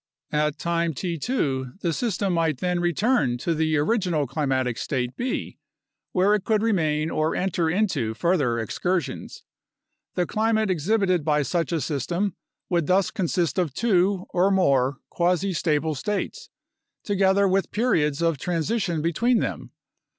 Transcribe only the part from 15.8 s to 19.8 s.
states, together with periods of transition between them.